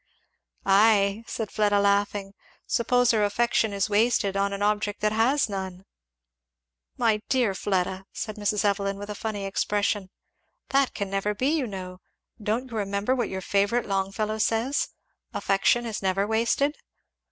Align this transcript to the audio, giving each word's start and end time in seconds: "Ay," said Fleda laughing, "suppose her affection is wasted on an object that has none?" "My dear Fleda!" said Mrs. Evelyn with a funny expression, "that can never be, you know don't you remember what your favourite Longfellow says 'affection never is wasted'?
"Ay," 0.65 1.23
said 1.27 1.51
Fleda 1.51 1.79
laughing, 1.79 2.33
"suppose 2.65 3.11
her 3.11 3.23
affection 3.23 3.71
is 3.71 3.87
wasted 3.87 4.35
on 4.35 4.51
an 4.51 4.63
object 4.63 4.99
that 5.01 5.11
has 5.11 5.47
none?" 5.47 5.85
"My 6.97 7.21
dear 7.29 7.53
Fleda!" 7.53 8.07
said 8.11 8.35
Mrs. 8.35 8.65
Evelyn 8.65 8.97
with 8.97 9.11
a 9.11 9.13
funny 9.13 9.45
expression, 9.45 10.09
"that 10.69 10.95
can 10.95 11.11
never 11.11 11.35
be, 11.35 11.49
you 11.49 11.67
know 11.67 11.99
don't 12.41 12.71
you 12.71 12.77
remember 12.77 13.13
what 13.13 13.29
your 13.29 13.41
favourite 13.41 13.85
Longfellow 13.85 14.39
says 14.39 14.89
'affection 15.35 15.83
never 16.01 16.23
is 16.23 16.29
wasted'? 16.29 16.77